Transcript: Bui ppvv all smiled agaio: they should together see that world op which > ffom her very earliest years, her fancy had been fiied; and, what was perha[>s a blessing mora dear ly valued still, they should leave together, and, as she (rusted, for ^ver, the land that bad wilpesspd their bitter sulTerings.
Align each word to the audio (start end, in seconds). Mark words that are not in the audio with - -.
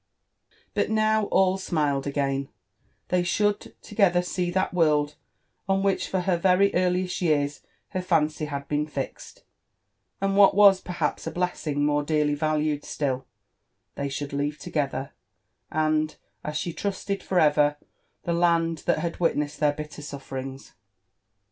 Bui 0.73 0.85
ppvv 0.85 1.27
all 1.29 1.59
smiled 1.59 2.05
agaio: 2.05 2.47
they 3.09 3.21
should 3.21 3.75
together 3.83 4.23
see 4.23 4.49
that 4.49 4.73
world 4.73 5.13
op 5.69 5.83
which 5.83 6.11
> 6.11 6.11
ffom 6.11 6.23
her 6.23 6.37
very 6.37 6.73
earliest 6.73 7.21
years, 7.21 7.61
her 7.89 8.01
fancy 8.01 8.45
had 8.45 8.67
been 8.67 8.87
fiied; 8.87 9.43
and, 10.19 10.35
what 10.35 10.55
was 10.55 10.81
perha[>s 10.81 11.27
a 11.27 11.29
blessing 11.31 11.85
mora 11.85 12.03
dear 12.03 12.25
ly 12.25 12.33
valued 12.33 12.83
still, 12.83 13.27
they 13.93 14.09
should 14.09 14.33
leave 14.33 14.57
together, 14.57 15.11
and, 15.71 16.15
as 16.43 16.57
she 16.57 16.73
(rusted, 16.83 17.21
for 17.21 17.37
^ver, 17.37 17.75
the 18.23 18.33
land 18.33 18.79
that 18.87 19.03
bad 19.03 19.13
wilpesspd 19.19 19.57
their 19.59 19.73
bitter 19.73 20.01
sulTerings. 20.01 20.71